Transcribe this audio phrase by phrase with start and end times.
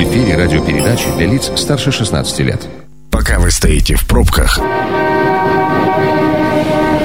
[0.00, 2.66] В эфире радиопередачи для лиц старше 16 лет.
[3.10, 4.58] Пока вы стоите в пробках,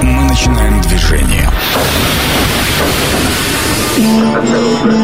[0.02, 1.50] мы начинаем движение.
[3.98, 4.96] Метро.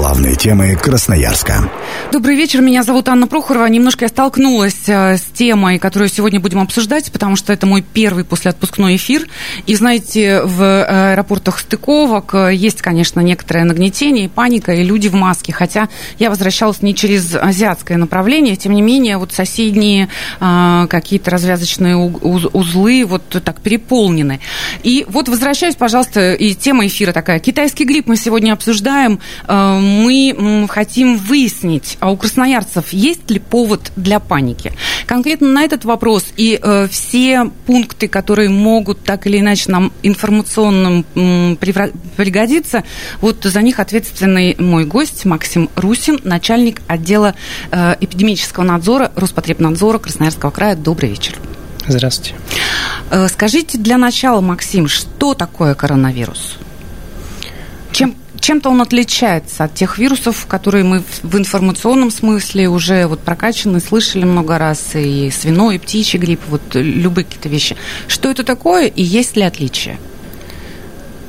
[0.00, 1.70] Главные темы Красноярска.
[2.10, 3.66] Добрый вечер, меня зовут Анна Прохорова.
[3.66, 8.24] Немножко я столкнулась э, с темой, которую сегодня будем обсуждать, потому что это мой первый
[8.24, 9.28] послеотпускной эфир.
[9.66, 15.52] И знаете, в аэропортах стыковок э, есть, конечно, некоторое нагнетение, паника, и люди в маске.
[15.52, 20.08] Хотя я возвращалась не через азиатское направление, тем не менее, вот соседние
[20.40, 24.40] э, какие-то развязочные узлы вот так переполнены.
[24.82, 27.38] И вот возвращаюсь, пожалуйста, и тема эфира такая.
[27.38, 29.20] Китайский грипп мы сегодня обсуждаем.
[29.90, 34.72] Мы хотим выяснить, а у красноярцев есть ли повод для паники?
[35.06, 41.04] Конкретно на этот вопрос и э, все пункты, которые могут так или иначе нам информационным
[41.16, 42.84] м, пригодиться,
[43.20, 47.34] вот за них ответственный мой гость Максим Русин, начальник отдела
[47.72, 50.76] э, эпидемического надзора Роспотребнадзора Красноярского края.
[50.76, 51.34] Добрый вечер.
[51.88, 52.36] Здравствуйте.
[53.10, 56.58] Э, скажите для начала, Максим, что такое коронавирус?
[57.92, 63.80] Чем, чем-то он отличается от тех вирусов, которые мы в информационном смысле уже вот прокачаны,
[63.80, 67.76] слышали много раз, и свиной, и птичий грипп, вот любые какие-то вещи.
[68.08, 69.98] Что это такое и есть ли отличия?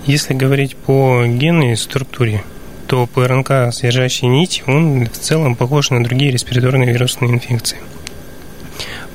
[0.06, 2.44] Если говорить по генной структуре,
[2.88, 7.78] то ПРНК, содержащий нить, он в целом похож на другие респираторные вирусные инфекции.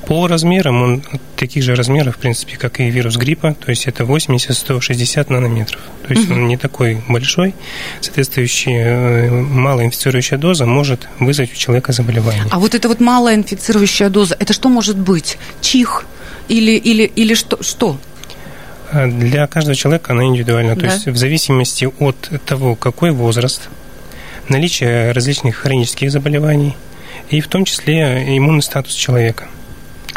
[0.07, 1.03] По размерам он
[1.35, 5.81] таких же размеров, в принципе, как и вирус гриппа, то есть это 80-160 нанометров.
[6.07, 6.35] То есть угу.
[6.35, 7.53] он не такой большой,
[7.99, 12.45] соответствующая малая инфицирующая доза может вызвать у человека заболевание.
[12.51, 15.37] А вот эта вот малая инфицирующая доза, это что может быть?
[15.59, 16.05] Чих
[16.47, 17.61] или, или, или что?
[17.61, 17.99] что?
[18.93, 20.75] Для каждого человека она индивидуальна.
[20.75, 20.87] Да.
[20.87, 23.67] То есть в зависимости от того, какой возраст,
[24.47, 26.77] наличие различных хронических заболеваний
[27.29, 29.49] и в том числе иммунный статус человека.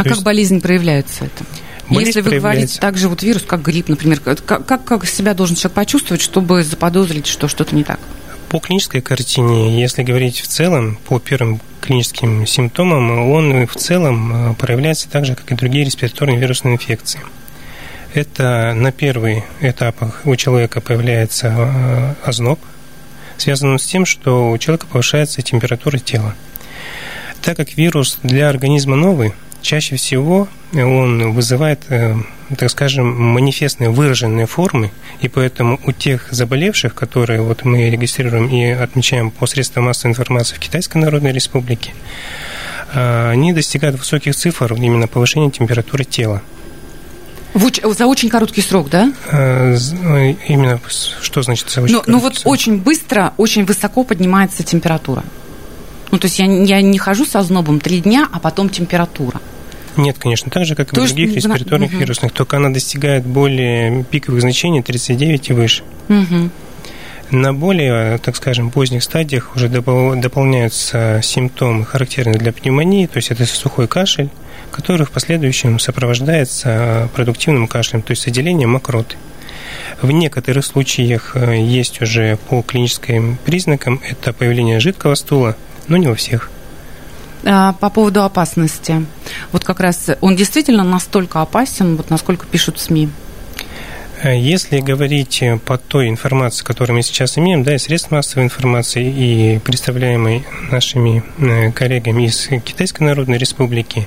[0.01, 1.45] А как болезнь проявляется это?
[1.89, 5.57] Болезнь Если вы говорите также вот вирус, как грипп, например, как, как, как себя должен
[5.57, 7.99] человек почувствовать, чтобы заподозрить, что что-то не так?
[8.49, 14.55] По клинической картине, если говорить в целом, по первым клиническим симптомам, он в целом э,
[14.55, 17.21] проявляется так же, как и другие респираторные вирусные инфекции.
[18.13, 22.61] Это на первых этапах у человека появляется э, озноб,
[23.37, 26.35] связанный с тем, что у человека повышается температура тела.
[27.43, 29.33] Так как вирус для организма новый,
[29.63, 32.15] чаще всего он вызывает, э,
[32.57, 34.91] так скажем, манифестные выраженные формы,
[35.21, 40.55] и поэтому у тех заболевших, которые вот мы регистрируем и отмечаем по средствам массовой информации
[40.55, 41.93] в Китайской Народной Республике,
[42.95, 46.43] э, они достигают высоких цифр именно повышения температуры тела.
[47.55, 49.13] За очень короткий срок, да?
[49.33, 49.77] Э,
[50.47, 50.81] именно
[51.21, 52.53] что значит за очень но, короткий Но вот срок?
[52.53, 55.25] очень быстро, очень высоко поднимается температура.
[56.11, 59.41] Ну, то есть я, я не хожу со знобом три дня, а потом температура.
[59.97, 61.99] Нет, конечно, так же, как и то в других респираторных угу.
[61.99, 65.83] вирусных, только она достигает более пиковых значений 39 и выше.
[66.09, 66.51] Угу.
[67.31, 73.47] На более, так скажем, поздних стадиях уже дополняются симптомы, характерные для пневмонии, то есть это
[73.47, 74.31] сухой кашель,
[74.73, 79.17] который в последующем сопровождается продуктивным кашлем, то есть отделением мокроты.
[80.03, 85.57] В некоторых случаях э, есть уже по клиническим признакам это появление жидкого стула,
[85.91, 86.51] но не у всех.
[87.45, 89.05] А, по поводу опасности.
[89.53, 93.11] Вот как раз он действительно настолько опасен, вот насколько пишут СМИ?
[94.23, 99.07] Э, если говорить по той информации, которую мы сейчас имеем, да, и средств массовой информации,
[99.07, 104.07] и представляемой нашими э, коллегами из Китайской Народной Республики,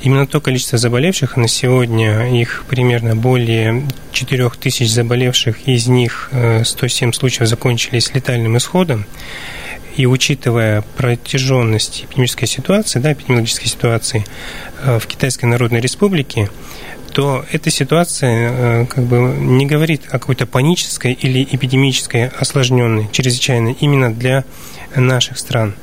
[0.00, 3.82] именно то количество заболевших, на сегодня их примерно более
[4.12, 6.30] 4 тысяч заболевших, из них
[6.64, 9.04] 107 э, случаев закончились летальным исходом,
[9.96, 14.24] и учитывая протяженность эпидемической ситуации, да, эпидемиологической ситуации
[14.82, 16.50] э, в Китайской Народной Республике,
[17.12, 18.52] то эта ситуация
[18.82, 24.44] э, как бы не говорит о какой-то панической или эпидемической осложненной, чрезвычайной именно для
[24.96, 25.74] наших стран.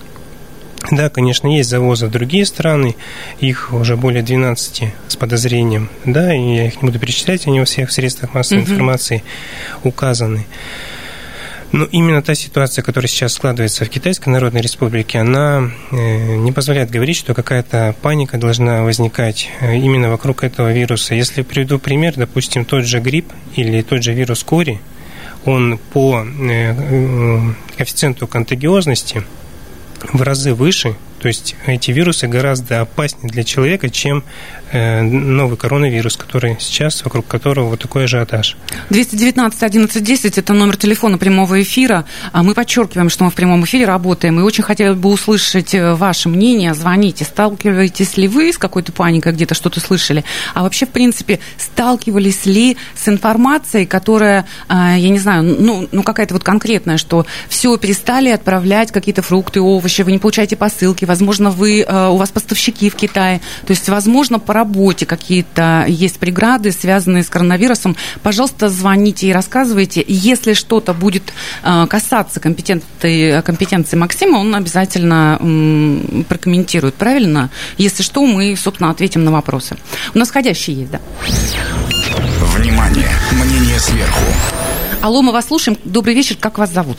[0.91, 2.95] Да, конечно, есть завозы в другие страны,
[3.39, 7.65] их уже более 12 с подозрением, да, и я их не буду перечислять, они во
[7.65, 9.23] всех средствах массовой информации
[9.83, 10.45] указаны.
[11.71, 16.89] Но именно та ситуация, которая сейчас складывается в Китайской Народной Республике, она э, не позволяет
[16.89, 21.13] говорить, что какая-то паника должна возникать э, именно вокруг этого вируса.
[21.13, 24.81] Если приведу пример, допустим, тот же грипп или тот же вирус кори,
[25.45, 29.23] он по э, коэффициенту контагиозности
[30.11, 34.23] в разы выше, То есть эти вирусы гораздо опаснее для человека, чем
[34.71, 38.55] э, новый коронавирус, который сейчас, вокруг которого вот такой ажиотаж.
[38.89, 42.05] 219 11 10– это номер телефона прямого эфира.
[42.31, 45.93] А мы подчеркиваем, что мы в прямом эфире работаем, и очень хотели бы услышать э,
[45.93, 46.73] ваше мнение.
[46.73, 47.25] Звоните.
[47.25, 50.23] Сталкиваетесь ли вы с какой-то паникой, где-то что-то слышали?
[50.53, 56.33] А вообще, в принципе, сталкивались ли с информацией, которая, я не знаю, ну, ну какая-то
[56.33, 61.81] вот конкретная, что все, перестали отправлять какие-то фрукты, овощи, вы не получаете посылки, возможно, вы,
[61.81, 67.23] э, у вас поставщики в Китае, то есть, возможно, по работе какие-то есть преграды, связанные
[67.23, 70.05] с коронавирусом, пожалуйста, звоните и рассказывайте.
[70.07, 71.33] Если что-то будет
[71.63, 75.37] э, касаться компетенции, компетенции Максима, он обязательно
[76.29, 77.49] прокомментирует, правильно?
[77.77, 79.77] Если что, мы, собственно, ответим на вопросы.
[80.13, 80.99] У нас входящие есть, да.
[82.55, 83.09] Внимание!
[83.31, 84.25] Мнение сверху.
[85.01, 85.77] Алло, мы вас слушаем.
[85.83, 86.97] Добрый вечер, как вас зовут?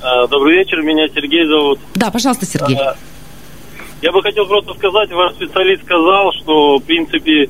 [0.00, 1.78] А, добрый вечер, меня Сергей зовут.
[1.94, 2.78] Да, пожалуйста, Сергей.
[4.00, 7.48] А, я бы хотел просто сказать, ваш специалист сказал, что, в принципе,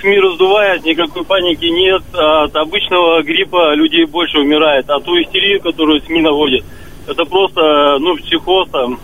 [0.00, 2.02] СМИ раздувает, никакой паники нет.
[2.12, 4.88] От обычного гриппа людей больше умирает.
[4.88, 6.64] А ту истерию, которую СМИ наводят,
[7.06, 8.98] это просто, ну, психоз там.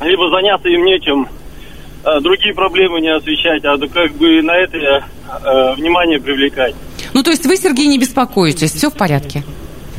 [0.00, 1.26] Либо заняться им нечем,
[2.04, 6.74] а другие проблемы не освещать, а как бы на это э, внимание привлекать.
[7.14, 9.42] Ну, то есть вы, Сергей, не беспокоитесь, все в порядке?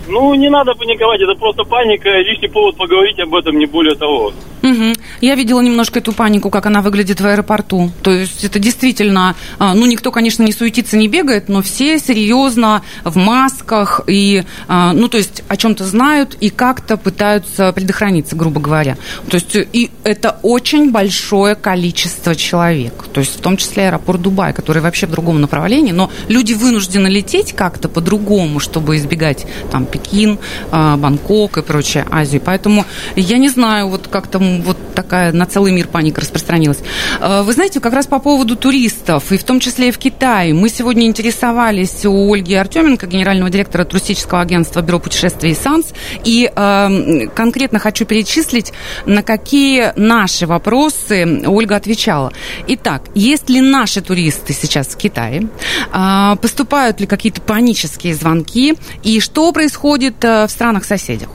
[0.07, 4.31] Ну, не надо паниковать, это просто паника, лишний повод поговорить об этом, не более того.
[4.63, 4.93] Угу.
[5.21, 7.91] Я видела немножко эту панику, как она выглядит в аэропорту.
[8.01, 12.83] То есть это действительно, а, ну, никто, конечно, не суетится, не бегает, но все серьезно
[13.03, 18.59] в масках и, а, ну, то есть о чем-то знают и как-то пытаются предохраниться, грубо
[18.59, 18.97] говоря.
[19.29, 23.05] То есть и это очень большое количество человек.
[23.13, 27.07] То есть в том числе аэропорт Дубай, который вообще в другом направлении, но люди вынуждены
[27.07, 30.39] лететь как-то по-другому, чтобы избегать там Пекин,
[30.71, 32.41] а, Бангкок и прочее Азию.
[32.43, 32.85] Поэтому
[33.15, 34.77] я не знаю, вот как-то вот
[35.07, 36.79] такая на целый мир паника распространилась.
[37.21, 40.53] А, вы знаете, как раз по поводу туристов, и в том числе и в Китае,
[40.53, 45.93] мы сегодня интересовались у Ольги Артеменко, генерального директора туристического агентства Бюро путешествий «Санс»,
[46.25, 48.73] и э, конкретно хочу перечислить,
[49.05, 52.33] на какие наши вопросы Ольга отвечала.
[52.67, 55.47] Итак, есть ли наши туристы сейчас в Китае?
[55.93, 58.75] Э, поступают ли какие-то панические звонки?
[59.03, 61.29] И что происходит э, в странах-соседях?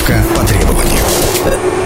[0.00, 1.79] Остановка по требованию.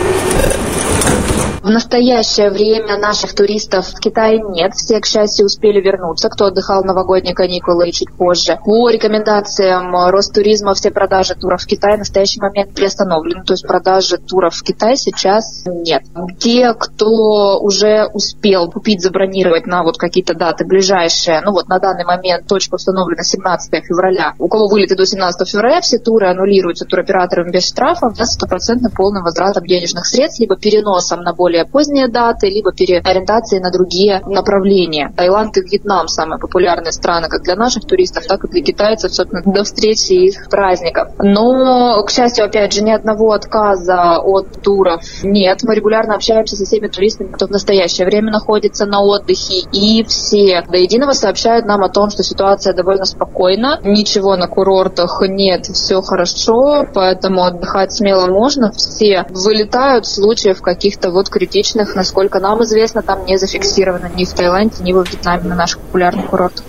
[1.65, 4.75] В настоящее время наших туристов в Китае нет.
[4.75, 8.59] Все, к счастью, успели вернуться, кто отдыхал новогодние каникулы и чуть позже.
[8.63, 13.45] По рекомендациям Ростуризма все продажи туров в Китае в настоящий момент приостановлены.
[13.45, 16.03] То есть продажи туров в Китае сейчас нет.
[16.39, 22.05] Те, кто уже успел купить, забронировать на вот какие-то даты ближайшие, ну вот на данный
[22.05, 24.35] момент точка установлена 17 февраля.
[24.39, 29.23] У кого вылеты до 17 февраля, все туры аннулируются туроператором без штрафов за стопроцентно полным
[29.23, 35.13] возвратом денежных средств, либо переносом на более более поздние даты, либо переориентации на другие направления.
[35.17, 39.43] Таиланд и Вьетнам самые популярные страны как для наших туристов, так и для китайцев, собственно,
[39.45, 41.13] до встречи их праздников.
[41.19, 45.61] Но, к счастью, опять же, ни одного отказа от туров нет.
[45.63, 50.65] Мы регулярно общаемся со всеми туристами, кто в настоящее время находится на отдыхе, и все
[50.69, 56.03] до единого сообщают нам о том, что ситуация довольно спокойна, ничего на курортах нет, все
[56.03, 58.73] хорошо, поэтому отдыхать смело можно.
[58.73, 64.33] Все вылетают в случаях каких-то вот критичных, насколько нам известно, там не зафиксировано ни в
[64.33, 66.65] Таиланде, ни во Вьетнаме на наших популярных курортах.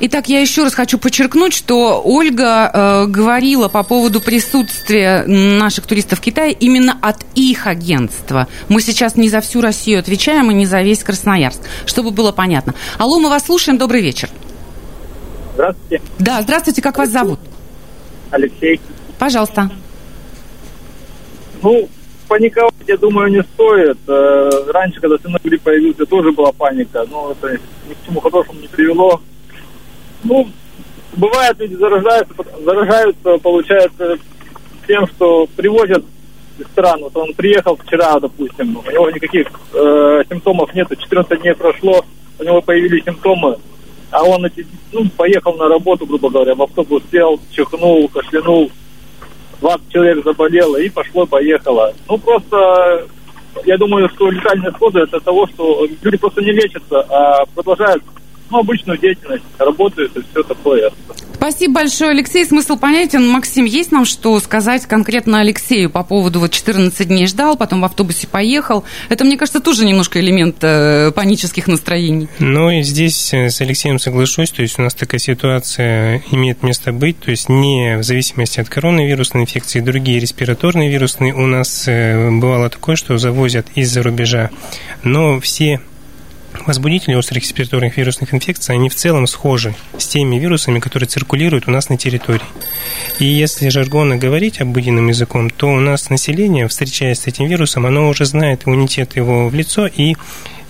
[0.00, 6.20] Итак, я еще раз хочу подчеркнуть, что Ольга э, говорила по поводу присутствия наших туристов
[6.20, 8.48] в Китае именно от их агентства.
[8.68, 12.74] Мы сейчас не за всю Россию отвечаем и не за весь Красноярск, чтобы было понятно.
[12.98, 13.78] Алло, мы вас слушаем.
[13.78, 14.30] Добрый вечер.
[15.54, 16.02] Здравствуйте.
[16.18, 16.82] Да, здравствуйте.
[16.82, 17.40] Как вас зовут?
[18.30, 18.80] Алексей.
[19.18, 19.70] Пожалуйста.
[21.62, 21.88] Ну,
[22.28, 23.98] паниковать, я думаю, не стоит.
[24.06, 28.68] Э, раньше, когда сыновли появился, тоже была паника, но это ни к чему хорошему не
[28.68, 29.20] привело.
[30.22, 30.48] Ну,
[31.16, 34.18] бывает, люди заражаются, заражаются, получается,
[34.86, 36.04] тем, что привозят
[36.58, 37.00] из стран.
[37.02, 42.04] Вот он приехал вчера, допустим, у него никаких э, симптомов нет, 14 дней прошло,
[42.38, 43.58] у него появились симптомы,
[44.10, 44.46] а он
[44.92, 48.70] ну, поехал на работу, грубо говоря, в автобус сел, чихнул, кашлянул,
[49.64, 51.94] 20 человек заболело и пошло-поехало.
[52.06, 53.06] Ну, просто
[53.64, 58.02] я думаю, что летальные исходы это того, что люди просто не лечатся, а продолжают
[58.50, 60.92] ну, обычную деятельность, работают и все такое.
[61.46, 62.42] Спасибо большое, Алексей.
[62.46, 63.28] Смысл понятен.
[63.28, 67.84] Максим, есть нам что сказать конкретно Алексею по поводу вот 14 дней ждал, потом в
[67.84, 68.82] автобусе поехал.
[69.10, 72.28] Это, мне кажется, тоже немножко элемент э, панических настроений.
[72.38, 74.52] Ну и здесь э, с Алексеем соглашусь.
[74.52, 77.20] То есть у нас такая ситуация имеет место быть.
[77.20, 82.70] То есть не в зависимости от коронавирусной инфекции, другие респираторные вирусные у нас э, бывало
[82.70, 84.48] такое, что завозят из-за рубежа.
[85.02, 85.82] Но все
[86.66, 91.70] возбудители острых респираторных вирусных инфекций, они в целом схожи с теми вирусами, которые циркулируют у
[91.70, 92.44] нас на территории.
[93.18, 98.08] И если жаргонно говорить обыденным языком, то у нас население, встречаясь с этим вирусом, оно
[98.08, 100.14] уже знает иммунитет его в лицо, и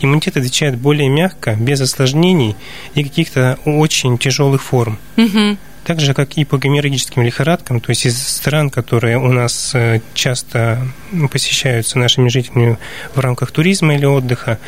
[0.01, 2.57] иммунитет отвечает более мягко, без осложнений
[2.95, 4.99] и каких-то очень тяжелых форм.
[5.17, 9.75] Угу так же, как и по геморрагическим лихорадкам, то есть из стран, которые у нас
[9.75, 10.87] э, часто
[11.31, 12.79] посещаются нашими жителями
[13.15, 14.59] в рамках туризма или отдыха,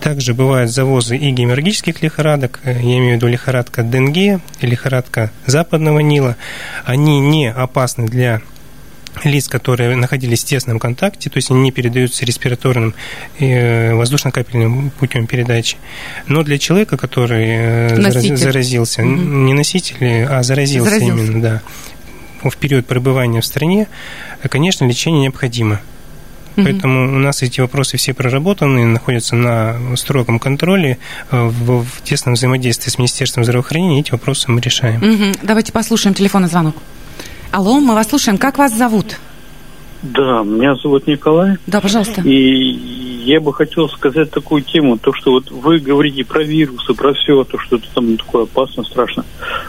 [0.00, 6.00] также бывают завозы и геморрагических лихорадок, э, я имею в виду лихорадка Денге лихорадка Западного
[6.00, 6.36] Нила,
[6.84, 8.42] они не опасны для
[9.24, 12.94] лиц, которые находились в тесном контакте, то есть они не передаются респираторным
[13.38, 15.76] э, воздушно-капельным путем передачи.
[16.26, 18.36] Но для человека, который э, носитель.
[18.36, 19.10] заразился, угу.
[19.10, 21.62] не носитель, а заразился, заразился именно, да,
[22.42, 23.88] в период пребывания в стране,
[24.48, 25.80] конечно, лечение необходимо.
[26.56, 30.98] Поэтому у нас эти вопросы все проработаны, находятся на строгом контроле,
[31.30, 35.02] э, в, в тесном взаимодействии с Министерством здравоохранения эти вопросы мы решаем.
[35.02, 35.38] Угу.
[35.42, 36.76] Давайте послушаем телефонный звонок.
[37.50, 38.38] Алло, мы вас слушаем.
[38.38, 39.16] Как вас зовут?
[40.02, 41.56] Да, меня зовут Николай.
[41.66, 42.20] Да, пожалуйста.
[42.22, 47.12] И я бы хотел сказать такую тему, то, что вот вы говорите про вирусы, про
[47.14, 49.24] все, то, что это там такое опасно, страшно.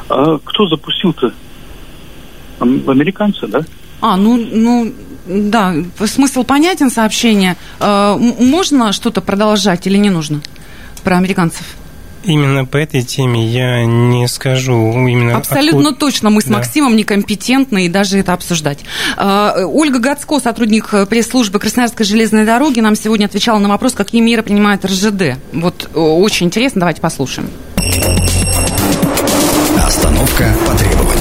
[0.10, 1.34] А кто запустил-то?
[2.60, 3.62] Американцы, да?
[4.02, 4.94] А, ну, ну,
[5.26, 5.74] да,
[6.06, 7.58] смысл понятен сообщения.
[7.80, 10.42] А, можно что-то продолжать или не нужно
[11.04, 11.77] про американцев?
[12.28, 15.38] Именно по этой теме я не скажу именно.
[15.38, 15.96] Абсолютно откуда...
[15.96, 16.58] точно мы с да.
[16.58, 18.80] Максимом некомпетентны и даже это обсуждать.
[19.16, 24.44] А, Ольга Гацко, сотрудник пресс-службы Красноярской железной дороги, нам сегодня отвечала на вопрос, какие меры
[24.44, 25.38] принимает РЖД.
[25.54, 27.50] Вот очень интересно, давайте послушаем.
[29.82, 31.17] Остановка по требованию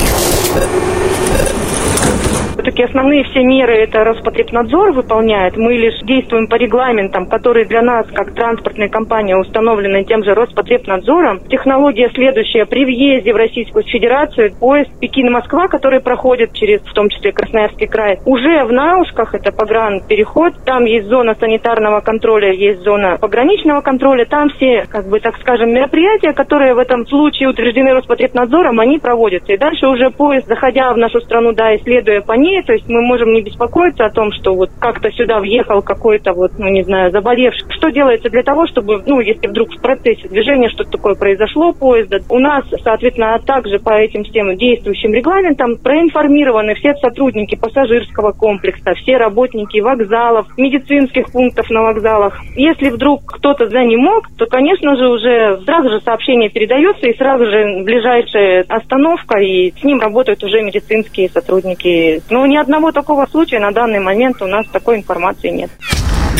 [2.66, 5.56] все-таки основные все меры это Роспотребнадзор выполняет.
[5.56, 11.40] Мы лишь действуем по регламентам, которые для нас, как транспортная компания, установлены тем же Роспотребнадзором.
[11.48, 12.66] Технология следующая.
[12.66, 18.18] При въезде в Российскую Федерацию поезд Пекин-Москва, который проходит через, в том числе, Красноярский край,
[18.24, 24.48] уже в Наушках, это погран-переход, там есть зона санитарного контроля, есть зона пограничного контроля, там
[24.56, 29.52] все, как бы, так скажем, мероприятия, которые в этом случае утверждены Роспотребнадзором, они проводятся.
[29.52, 32.88] И дальше уже поезд, заходя в нашу страну, да, и следуя по ней, то есть
[32.88, 36.82] мы можем не беспокоиться о том, что вот как-то сюда въехал какой-то вот, ну не
[36.82, 37.66] знаю, заболевший.
[37.70, 42.20] Что делается для того, чтобы, ну, если вдруг в процессе движения что-то такое произошло поезда,
[42.28, 48.94] у нас, соответственно, а также по этим всем действующим регламентам проинформированы все сотрудники пассажирского комплекса,
[48.94, 52.40] все работники вокзалов, медицинских пунктов на вокзалах.
[52.56, 57.16] Если вдруг кто-то за не мог, то, конечно же, уже сразу же сообщение передается, и
[57.16, 62.22] сразу же ближайшая остановка, и с ним работают уже медицинские сотрудники.
[62.30, 65.70] Но ни одного такого случая на данный момент у нас такой информации нет.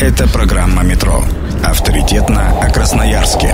[0.01, 1.21] Это программа «Метро».
[1.63, 3.53] Авторитетно о Красноярске.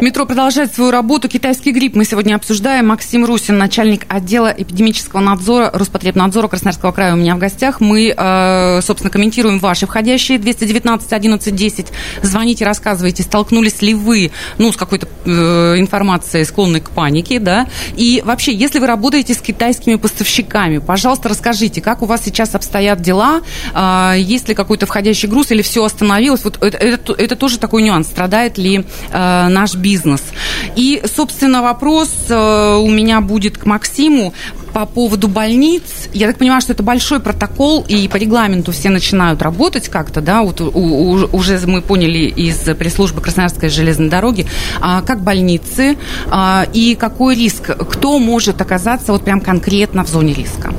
[0.00, 1.28] Метро продолжает свою работу.
[1.28, 2.88] Китайский грипп мы сегодня обсуждаем.
[2.88, 7.80] Максим Русин, начальник отдела эпидемического надзора Роспотребнадзора Красноярского края у меня в гостях.
[7.80, 11.86] Мы, э, собственно, комментируем ваши входящие 219 11 10.
[12.22, 17.68] Звоните, рассказывайте, столкнулись ли вы ну, с какой-то э, информацией, склонной к панике, да?
[17.96, 23.00] И вообще, если вы работаете с китайскими поставщиками, пожалуйста, расскажите, как у вас сейчас обстоят
[23.00, 26.42] дела, э, есть ли какой-то входящий груз или все остановилось?
[26.42, 28.08] Вот это, это, это тоже такой нюанс.
[28.08, 30.22] Страдает ли наш бизнес?
[30.76, 34.32] И, собственно, вопрос э, у меня будет к Максиму
[34.72, 35.82] по поводу больниц.
[36.12, 40.42] Я так понимаю, что это большой протокол, и по регламенту все начинают работать как-то, да,
[40.42, 44.46] вот уже мы поняли из пресс-службы Красноярской железной дороги,
[44.80, 45.96] а, как больницы
[46.28, 50.72] а, и какой риск, кто может оказаться вот прям конкретно в зоне риска.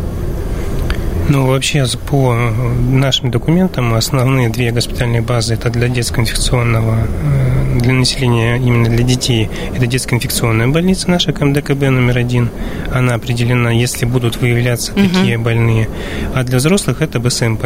[1.27, 7.93] Ну, вообще, по нашим документам основные две госпитальные базы это для детского инфекционного, э, для
[7.93, 12.49] населения, именно для детей, это детская инфекционная больница наша КМДКБ номер один.
[12.93, 15.01] Она определена, если будут выявляться угу.
[15.01, 15.89] такие больные.
[16.35, 17.65] А для взрослых это БСМП.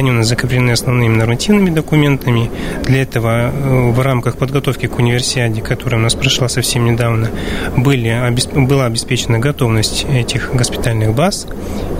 [0.00, 2.50] Они у нас закреплены основными нормативными документами.
[2.84, 7.28] Для этого э, в рамках подготовки к универсиаде, которая у нас прошла совсем недавно,
[7.76, 8.18] были,
[8.56, 11.46] была обеспечена готовность этих госпитальных баз.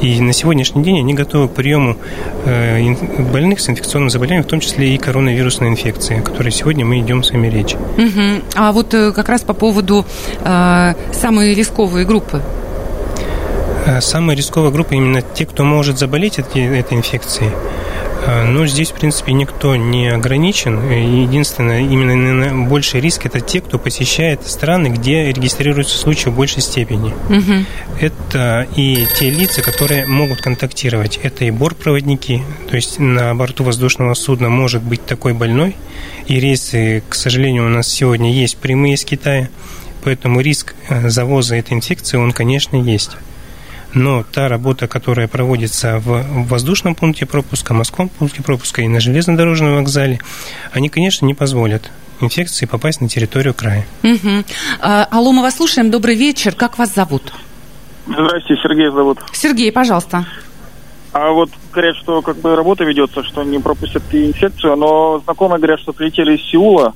[0.00, 1.98] И на сегодняшний день они готовы к приему
[2.46, 2.94] э,
[3.30, 7.22] больных с инфекционным заболеванием, в том числе и коронавирусной инфекции, о которой сегодня мы идем
[7.22, 7.74] с вами речь.
[7.74, 8.44] Угу.
[8.54, 10.06] А вот как раз по поводу
[10.42, 12.69] э, самой рисковой группы Э,
[14.00, 17.50] самая рисковая группа именно те, кто может заболеть этой, этой инфекцией.
[18.22, 20.90] Э, но здесь, в принципе, никто не ограничен.
[20.90, 27.14] Единственное, именно больший риск– это те, кто посещает страны, где регистрируются случаи в большей степени.
[27.28, 27.64] Угу.
[28.00, 31.18] Это и те лица, которые могут контактировать.
[31.22, 35.76] Это и бортпроводники, то есть на борту воздушного судна может быть такой больной.
[36.26, 39.48] И рейсы, к сожалению, у нас сегодня есть прямые из Китая,
[40.04, 43.16] поэтому риск э, завоза этой инфекции, он, конечно, есть
[43.94, 49.76] но та работа, которая проводится в воздушном пункте пропуска, морском пункте пропуска и на железнодорожном
[49.76, 50.20] вокзале,
[50.72, 53.86] они, конечно, не позволят инфекции попасть на территорию края.
[54.02, 54.44] Угу.
[54.80, 55.90] А, алло, мы вас слушаем.
[55.90, 56.54] Добрый вечер.
[56.54, 57.32] Как вас зовут?
[58.06, 59.18] Здравствуйте, Сергей зовут.
[59.32, 60.26] Сергей, пожалуйста.
[61.12, 65.80] А вот говорят, что как бы работа ведется, что не пропустят инфекцию, но знакомые говорят,
[65.80, 66.94] что прилетели из Сеула,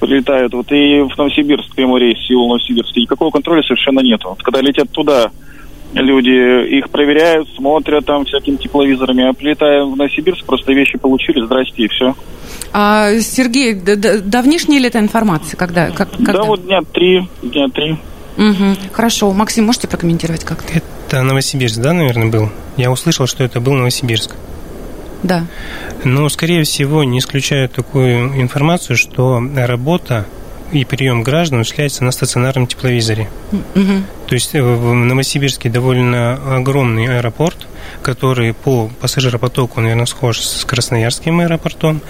[0.00, 4.30] прилетают, вот и в Новосибирск, прямой рейс Сеул-Новосибирск, и никакого контроля совершенно нету.
[4.30, 5.30] Вот когда летят туда,
[5.92, 11.82] люди их проверяют, смотрят там всякими тепловизорами, а прилетая в Новосибирск, просто вещи получили, здрасте,
[11.82, 12.14] и все.
[12.72, 15.56] А, Сергей, давнишняя ли эта информация?
[15.56, 16.32] Когда, как, когда?
[16.34, 17.96] Да, вот дня три, дня три.
[18.36, 18.92] Угу.
[18.92, 19.32] Хорошо.
[19.32, 20.72] Максим, можете прокомментировать как-то?
[20.72, 22.48] Это Новосибирск, да, наверное, был?
[22.76, 24.36] Я услышал, что это был Новосибирск.
[25.22, 25.46] Да.
[26.04, 30.26] Но, скорее всего, не исключаю такую информацию, что работа
[30.72, 33.28] и прием граждан осуществляется на стационарном тепловизоре.
[33.52, 34.02] Угу.
[34.26, 37.66] То есть э, в Новосибирске довольно огромный аэропорт,
[38.02, 42.00] который по пассажиропотоку, наверное, схож с Красноярским аэропортом.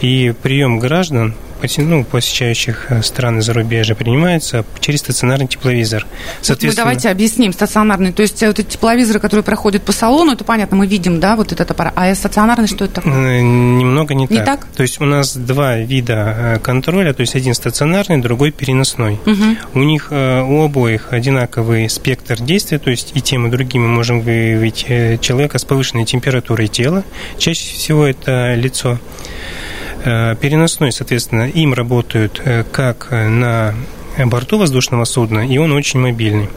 [0.00, 1.34] И прием граждан
[1.78, 6.06] ну, посещающих э, страны зарубежья принимается через стационарный тепловизор.
[6.40, 6.70] Соответственно...
[6.70, 8.12] Вот мы давайте объясним стационарный.
[8.12, 11.36] То есть э, вот эти тепловизоры, которые проходят по салону, это понятно, мы видим, да,
[11.36, 11.92] вот этот аппарат.
[11.96, 13.12] А стационарный что это такое?
[13.12, 14.46] Э, немного не, не так.
[14.46, 14.66] так.
[14.76, 19.14] То есть у нас два вида контроля, то есть один стационарный, другой переносной.
[19.26, 19.78] Угу.
[19.80, 24.20] У них у обоих одинаковый спектр действия, то есть и тем, и другим мы можем
[24.20, 24.86] выявить
[25.20, 27.04] человека с повышенной температурой тела.
[27.38, 33.74] Чаще всего это лицо Э, переносной, соответственно, им работают э, как на
[34.26, 36.48] борту воздушного судна, и он очень мобильный.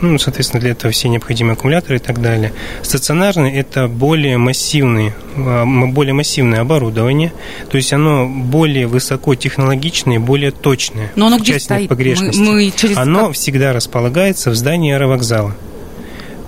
[0.00, 2.52] Ну, соответственно, для этого все необходимые аккумуляторы и так далее.
[2.82, 7.32] Стационарный– это более массивный, э, более массивное оборудование,
[7.70, 11.10] то есть оно более высокотехнологичное, более точное.
[11.16, 11.88] Но оно где стоит?
[11.88, 12.40] Погрешности.
[12.40, 12.96] Мы, мы через...
[12.96, 15.54] Оно всегда располагается в здании аэровокзала.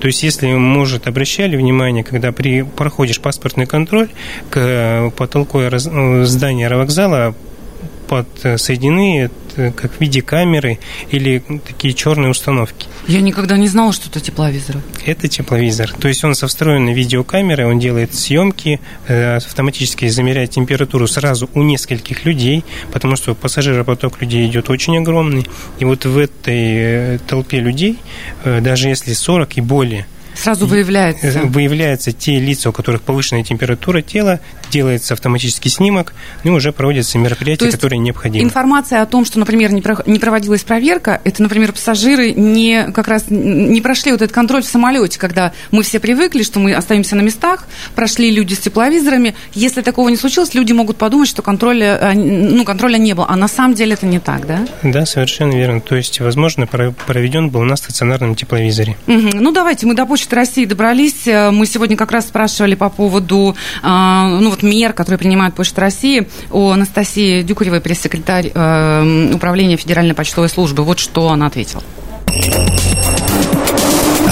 [0.04, 4.10] То есть, если, может, обращали внимание, когда при, проходишь паспортный контроль,
[4.50, 5.62] к потолку
[6.24, 7.34] здания аэровокзала
[8.08, 10.78] подсоединены Э, как в виде камеры
[11.10, 12.88] или такие черные установки.
[13.06, 14.76] Я никогда не знала, что это тепловизор.
[15.04, 15.92] Это тепловизор.
[15.92, 21.62] То есть он со встроенной видеокамерой, он делает съемки, э, автоматически замеряет температуру сразу у
[21.62, 25.46] нескольких людей, потому что пассажиропоток людей идет очень огромный.
[25.78, 27.98] И вот в этой э, толпе людей,
[28.44, 31.40] даже если 40 и более, Сразу выявляется.
[31.44, 37.18] Выявляются те лица, у которых повышенная температура тела, делается автоматический снимок, ну и уже проводятся
[37.18, 38.44] мероприятия, которые необходимы.
[38.44, 43.80] Информация о том, что, например, не проводилась проверка, это, например, пассажиры не как раз не
[43.80, 47.66] прошли вот этот контроль в самолете, когда мы все привыкли, что мы остаемся на местах,
[47.94, 49.34] прошли люди с тепловизорами.
[49.52, 53.26] Если такого не случилось, люди могут подумать, что контроля, ну, контроля не было.
[53.28, 54.66] А на самом деле это не так, да?
[54.82, 55.80] Да, совершенно верно.
[55.80, 58.96] То есть, возможно, проведен был на стационарном тепловизоре.
[59.06, 59.30] Угу.
[59.34, 61.26] Ну, давайте, мы до Почты России добрались.
[61.26, 66.26] Мы сегодня как раз спрашивали по поводу а, ну, вот мер, которые принимает Почта России,
[66.50, 70.82] у Анастасии Дюкаревой, пресс-секретарь э, Управления Федеральной почтовой службы.
[70.82, 71.82] Вот что она ответила.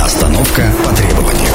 [0.02, 1.52] Остановка по требованию.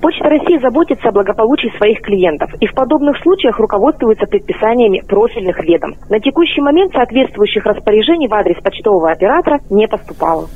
[0.00, 6.08] Почта России заботится о благополучии своих клиентов и в подобных случаях руководствуется предписаниями профильных ведомств.
[6.08, 10.48] На текущий момент соответствующих распоряжений в адрес почтового оператора не поступало.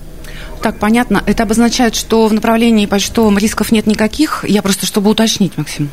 [0.64, 1.22] Так, понятно.
[1.26, 4.46] Это обозначает, что в направлении почтовом рисков нет никаких?
[4.48, 5.90] Я просто, чтобы уточнить, Максим.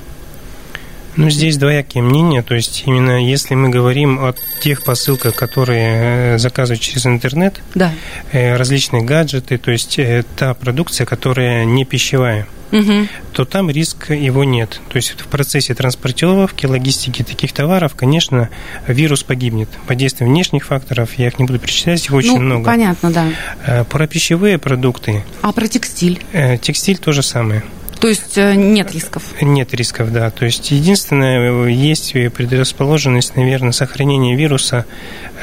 [1.16, 2.42] Ну, здесь двоякие мнения.
[2.42, 7.92] То есть, именно если мы говорим о тех посылках, которые э, заказывают через интернет, да.
[8.32, 13.08] Э, различные гаджеты, то есть, э, та продукция, которая не пищевая, угу.
[13.34, 14.80] то там риск его нет.
[14.90, 18.50] То есть, в процессе транспортировки, логистики таких товаров, конечно,
[18.88, 19.70] вирус погибнет.
[19.88, 22.66] Под действием внешних факторов, я их не буду перечислять, их очень ну, много.
[22.66, 23.84] понятно, да.
[23.86, 25.24] Про пищевые продукты.
[25.42, 26.24] А про текстиль?
[26.62, 27.64] Текстиль то же самое.
[28.02, 29.24] То есть э, нет рисков?
[29.42, 30.32] Нет рисков, да.
[30.32, 34.86] То есть единственное, э, есть предрасположенность, наверное, сохранения вируса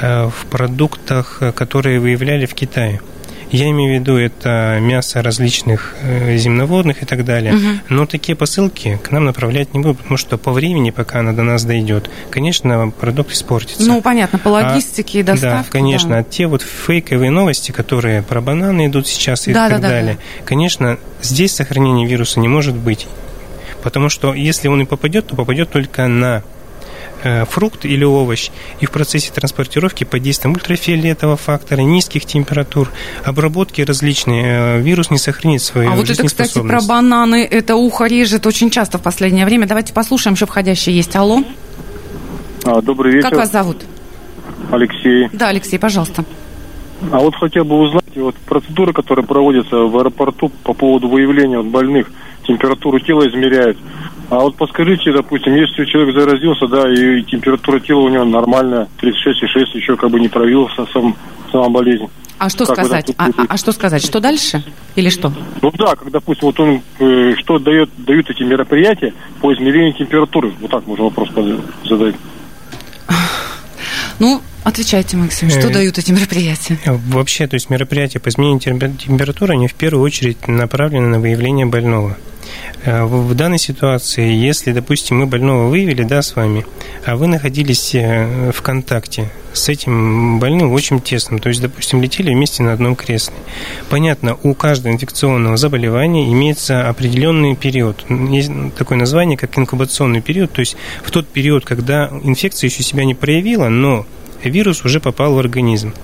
[0.00, 3.00] в продуктах, которые выявляли в Китае.
[3.50, 7.54] Я имею в виду это мясо различных э, земноводных и так далее.
[7.54, 7.66] Угу.
[7.88, 11.42] Но такие посылки к нам направлять не будут, потому что по времени, пока она до
[11.42, 13.82] нас дойдет, конечно, продукт испортится.
[13.82, 15.64] Ну, понятно, по а логистике а, и доставке.
[15.64, 16.10] Да, конечно.
[16.10, 16.18] Да.
[16.18, 20.14] А те вот фейковые новости, которые про бананы идут сейчас и да, так да, далее,
[20.14, 20.44] да.
[20.44, 23.06] конечно, здесь сохранение вируса не может быть.
[23.82, 26.42] Потому что если он и попадет, то попадет только на
[27.48, 28.50] фрукт или овощ,
[28.80, 32.90] и в процессе транспортировки под действием ультрафиолетового фактора, низких температур,
[33.24, 38.06] обработки различные, э, вирус не сохранит свою А вот это, кстати, про бананы, это ухо
[38.06, 39.66] режет очень часто в последнее время.
[39.66, 41.14] Давайте послушаем, что входящий есть.
[41.16, 41.42] Алло.
[42.64, 43.30] А, добрый вечер.
[43.30, 43.84] Как вас зовут?
[44.70, 45.28] Алексей.
[45.32, 46.24] Да, Алексей, пожалуйста.
[47.12, 52.10] А вот хотел бы узнать, вот процедуры, которые проводятся в аэропорту по поводу выявления больных,
[52.46, 53.78] температуру тела измеряют.
[54.30, 59.74] А вот подскажите, допустим, если человек заразился, да, и температура тела у него нормальная, 36,6,
[59.74, 61.16] еще как бы не проявился сам,
[61.50, 62.08] сама болезнь.
[62.38, 63.10] А что как сказать?
[63.16, 64.04] А, а, а что сказать?
[64.04, 64.62] Что дальше?
[64.96, 65.32] Или что?
[65.62, 70.52] Ну да, как, допустим, вот он, э, что дает, дают эти мероприятия по измерению температуры?
[70.60, 71.30] Вот так можно вопрос
[71.84, 72.14] задать.
[74.20, 76.78] Ну, Отвечайте, Максим, что э, дают эти мероприятия?
[76.84, 82.18] Вообще, то есть мероприятия по изменению температуры, они в первую очередь направлены на выявление больного.
[82.84, 86.66] Э, в данной ситуации, если, допустим, мы больного выявили, да, с вами,
[87.06, 92.30] а вы находились э, в контакте с этим больным очень тесным, то есть, допустим, летели
[92.34, 93.34] вместе на одном кресле.
[93.88, 98.04] Понятно, у каждого инфекционного заболевания имеется определенный период.
[98.30, 103.06] Есть такое название, как инкубационный период, то есть в тот период, когда инфекция еще себя
[103.06, 104.04] не проявила, но
[104.44, 105.94] вирус уже попал в организм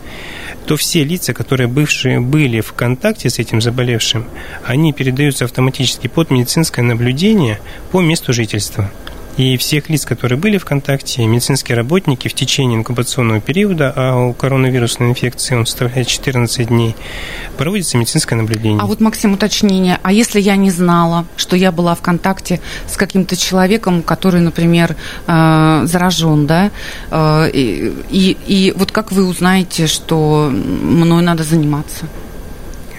[0.66, 4.26] то все лица, которые бывшие были в контакте с этим заболевшим,
[4.64, 7.60] они передаются автоматически под медицинское наблюдение
[7.92, 8.90] по месту жительства.
[9.36, 14.32] И всех лиц, которые были в контакте, медицинские работники в течение инкубационного периода, а у
[14.32, 16.94] коронавирусной инфекции он составляет 14 дней,
[17.56, 18.80] проводится медицинское наблюдение.
[18.80, 19.98] А вот, Максим, уточнение.
[20.02, 24.96] А если я не знала, что я была в контакте с каким-то человеком, который, например,
[25.26, 26.70] э, заражен, да,
[27.10, 32.06] э, и, и, и вот как вы узнаете, что мной надо заниматься?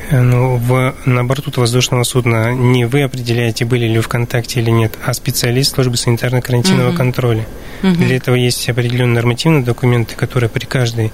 [0.10, 4.70] Э, ну, в, на борту воздушного судна не вы определяете, были ли в контакте или
[4.70, 6.98] нет, а специалист службы санитарно-карантинного угу.
[6.98, 7.46] контроля.
[7.84, 7.96] Угу.
[7.96, 11.12] Для этого есть определенные нормативные документы, которые при каждой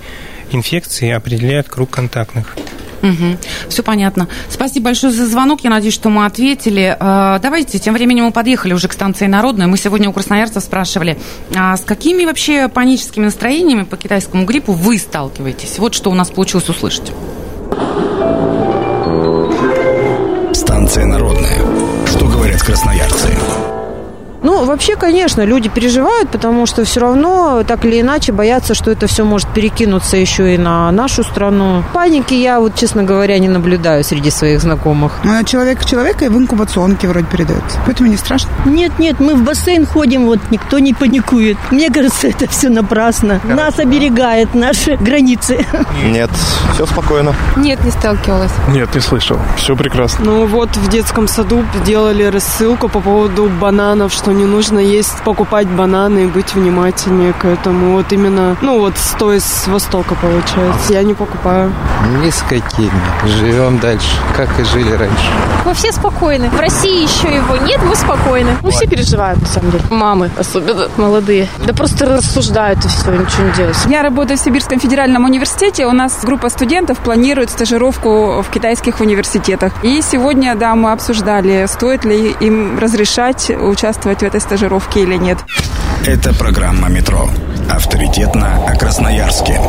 [0.51, 2.56] инфекции определяют круг контактных.
[3.01, 3.38] Угу.
[3.69, 4.27] Все понятно.
[4.49, 5.62] Спасибо большое за звонок.
[5.63, 6.95] Я надеюсь, что мы ответили.
[6.99, 9.67] Э, давайте, тем временем мы подъехали уже к станции Народная.
[9.67, 11.17] Мы сегодня у красноярцев спрашивали,
[11.56, 15.80] а с какими вообще паническими настроениями по китайскому гриппу вы сталкиваетесь?
[15.80, 17.12] Вот что у нас получилось услышать.
[20.82, 21.60] Станция народная.
[22.08, 23.30] Что говорят красноярцы?
[24.41, 29.08] Ну, вообще, конечно, люди переживают, потому что все равно так или иначе боятся, что это
[29.08, 31.84] все может перекинуться еще и на нашу страну.
[31.93, 35.19] Паники я вот, честно говоря, не наблюдаю среди своих знакомых.
[35.23, 37.77] Ну, человек человека и в инкубационке вроде передается.
[37.86, 38.49] Поэтому не страшно.
[38.65, 41.58] Нет, нет, мы в бассейн ходим, вот никто не паникует.
[41.69, 43.39] Мне кажется, это все напрасно.
[43.39, 43.62] Хорошо.
[43.62, 45.65] Нас оберегает наши границы.
[46.04, 46.32] Нет,
[46.73, 47.36] все спокойно.
[47.58, 48.51] Нет, не сталкивалась.
[48.69, 49.38] Нет, не слышал.
[49.58, 50.25] Все прекрасно.
[50.25, 55.67] Ну вот в детском саду делали рассылку по поводу бананов, что не нужно есть, покупать
[55.67, 57.96] бананы и быть внимательнее к этому.
[57.96, 60.94] Вот именно, ну вот с той с востока получается.
[60.94, 61.72] Я не покупаю.
[62.24, 62.91] Ни с какими.
[63.26, 65.32] Живем дальше, как и жили раньше.
[65.65, 66.50] Мы все спокойны.
[66.50, 68.58] В России еще его нет, мы спокойны.
[68.62, 69.84] Ну, все переживают, на самом деле.
[69.89, 71.48] Мамы, особенно молодые.
[71.65, 73.78] Да просто рассуждают и все, ничего не делают.
[73.88, 75.86] Я работаю в Сибирском федеральном университете.
[75.86, 79.72] У нас группа студентов планирует стажировку в китайских университетах.
[79.84, 85.39] И сегодня, да, мы обсуждали, стоит ли им разрешать участвовать в этой стажировке или нет.
[86.05, 87.29] Это программа «Метро».
[87.69, 89.60] Авторитетно о Красноярске.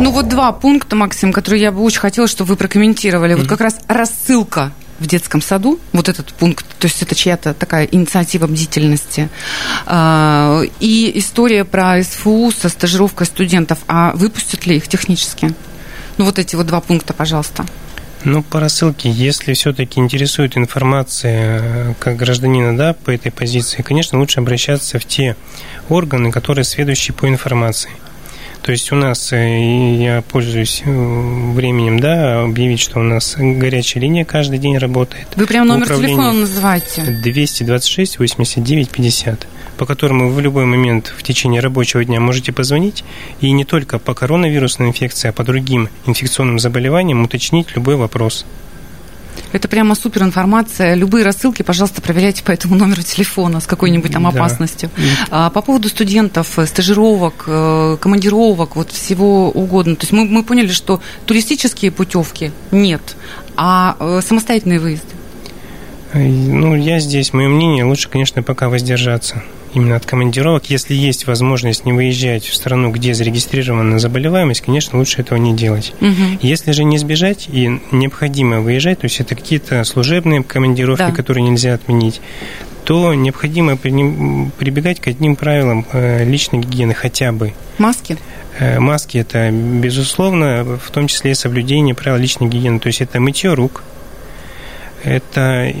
[0.00, 3.34] Ну вот два пункта, Максим, которые я бы очень хотела, чтобы вы прокомментировали.
[3.34, 3.38] Mm-hmm.
[3.38, 7.86] Вот как раз рассылка в детском саду, вот этот пункт, то есть это чья-то такая
[7.86, 9.30] инициатива бдительности,
[9.86, 15.54] а, и история про СФУ со стажировкой студентов, а выпустят ли их технически?
[16.18, 17.64] Ну вот эти вот два пункта, пожалуйста.
[18.24, 24.18] Ну, по рассылке, если все-таки интересует информация э, как гражданина, да, по этой позиции, конечно,
[24.18, 25.36] лучше обращаться в те
[25.88, 27.90] органы, которые следующие по информации.
[28.62, 34.02] То есть у нас, э, я пользуюсь э, временем, да, объявить, что у нас горячая
[34.02, 35.28] линия каждый день работает.
[35.36, 37.02] Вы прям номер телефона называете?
[37.22, 39.46] 226 89 50
[39.80, 43.02] по которому вы в любой момент в течение рабочего дня можете позвонить
[43.40, 48.44] и не только по коронавирусной инфекции, а по другим инфекционным заболеваниям уточнить любой вопрос.
[49.52, 50.92] Это прямо супер информация.
[50.96, 54.28] Любые рассылки, пожалуйста, проверяйте по этому номеру телефона с какой-нибудь там Да.
[54.28, 54.90] опасностью.
[55.30, 59.96] А, по поводу студентов, э, стажировок, э, командировок, вот всего угодно.
[59.96, 63.16] То есть мы, мы поняли, что туристические путевки нет,
[63.56, 65.14] а э, самостоятельные выезды.
[66.12, 69.42] Ну, я здесь, мое мнение, лучше, конечно, пока воздержаться
[69.74, 70.66] именно от командировок.
[70.70, 75.94] Если есть возможность не выезжать в страну, где зарегистрирована заболеваемость, конечно, лучше этого не делать.
[76.00, 76.38] Мгм.
[76.42, 81.10] Если же не сбежать и необходимо выезжать, то есть это какие-то служебные командировки, Да.
[81.12, 82.20] которые нельзя отменить,
[82.84, 87.52] то необходимо при- прибегать к одним правилам э, личной гигиены хотя бы.
[87.78, 88.16] Маски?
[88.58, 92.80] Э, Маски– это, безусловно, в том числе и соблюдение правил личной гигиены.
[92.80, 93.82] То есть это мытье рук,
[95.02, 95.72] это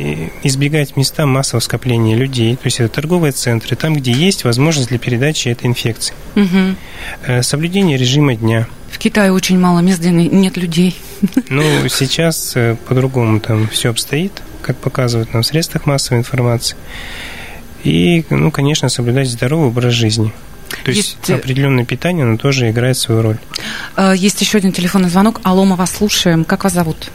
[0.42, 4.98] избегать места массового скопления людей, то есть это торговые центры, там, где есть возможность для
[4.98, 6.14] передачи этой инфекции.
[7.26, 8.66] Э, Соблюдение режима дня.
[8.90, 10.96] В Китае очень мало мест, где нет людей.
[11.48, 16.76] Ну, сейчас э, по-другому там все обстоит, как показывают нам в средствах массовой информации.
[17.84, 20.32] И, ну, конечно, соблюдать здоровый образ жизни.
[20.84, 23.38] То есть, Есть, э, определенное питание, оно тоже играет свою роль.
[23.96, 25.40] Э, Есть еще один телефонный звонок.
[25.42, 26.44] Алло, мы вас слушаем.
[26.44, 27.10] Как вас зовут?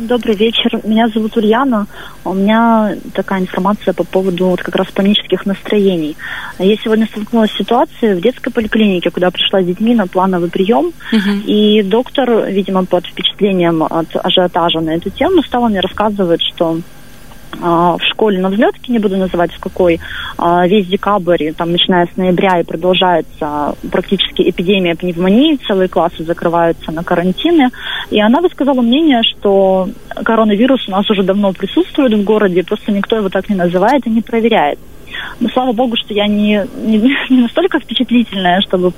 [0.00, 0.80] Добрый вечер.
[0.82, 1.86] Меня зовут Ульяна.
[2.24, 6.16] У меня такая информация по поводу вот как раз панических настроений.
[6.58, 10.92] Я сегодня столкнулась с ситуацией в детской поликлинике, куда пришла с детьми на плановый прием.
[11.46, 16.78] И доктор, видимо, под впечатлением от ажиотажа на эту тему, стала мне рассказывать, что
[17.58, 20.00] в школе на взлетке, не буду называть в какой,
[20.38, 26.92] а, весь декабрь, там, начиная с ноября и продолжается практически эпидемия пневмонии, целые классы закрываются
[26.92, 27.70] на карантины.
[28.10, 29.88] И она высказала мнение, что
[30.24, 34.10] коронавирус у нас уже давно присутствует в городе, просто никто его так не называет и
[34.10, 34.78] не проверяет.
[35.40, 36.98] Но слава богу, что я не, не,
[37.30, 38.92] не настолько впечатлительная, чтобы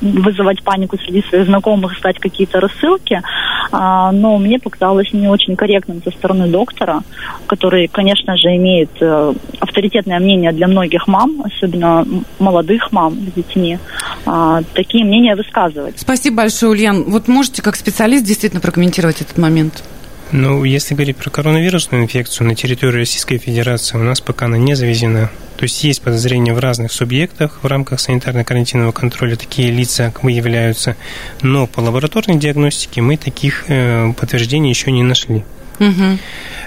[0.00, 3.20] вызывать панику среди своих знакомых, искать какие-то рассылки.
[3.70, 7.02] А, но мне показалось не очень корректным со стороны доктора,
[7.46, 12.06] который, конечно же, имеет э, авторитетное мнение для многих мам, особенно
[12.38, 13.78] молодых мам с детьми,
[14.26, 15.98] а, такие мнения высказывать.
[15.98, 17.04] Спасибо большое, Ульян.
[17.04, 19.82] Вот можете как специалист действительно прокомментировать этот момент?
[20.30, 24.74] Ну, если говорить про коронавирусную инфекцию на территории Российской Федерации, у нас пока она не
[24.74, 25.30] завезена.
[25.56, 30.96] То есть есть подозрения в разных субъектах в рамках санитарно-карантинного контроля, такие лица выявляются,
[31.40, 35.44] но по лабораторной диагностике мы таких э, подтверждений еще не нашли.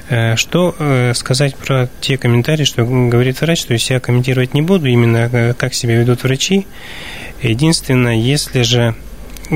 [0.09, 4.63] Э, Что э, сказать про те комментарии, что говорит врач, то есть я комментировать не
[4.63, 6.65] буду, именно как себя ведут врачи.
[7.41, 8.95] Единственное, если же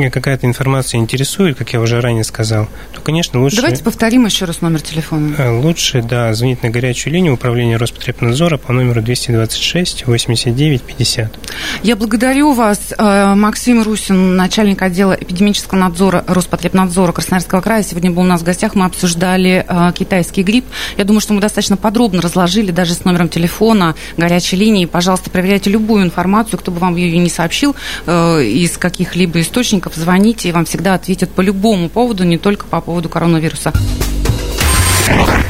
[0.09, 3.57] какая-то информация интересует, как я уже ранее сказал, то, конечно, лучше...
[3.57, 5.35] Давайте повторим еще раз номер телефона.
[5.37, 11.39] Э, Лучше, да, звонить на горячую линию управления Роспотребнадзора по номеру 226 89 50.
[11.83, 17.83] Я благодарю вас, э, Максим Русин, начальник отдела эпидемического надзора Роспотребнадзора Красноярского края.
[17.83, 20.65] Сегодня был у нас в гостях, мы обсуждали э, китайский грипп.
[20.97, 24.85] Я думаю, что мы достаточно подробно разложили, даже с номером телефона, горячей линии.
[24.85, 29.95] Пожалуйста, проверяйте любую информацию, кто бы вам ее не сообщил, из каких-либо источников, сотрудников.
[29.95, 33.71] Звоните, и вам всегда ответят по любому поводу, не только по поводу коронавируса.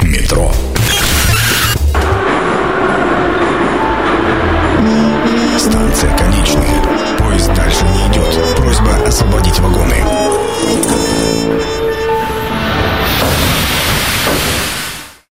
[0.02, 0.52] Метро.
[5.58, 7.16] Станция конечная.
[7.18, 8.56] Поезд дальше не идет.
[8.56, 10.25] Просьба освободить вагоны.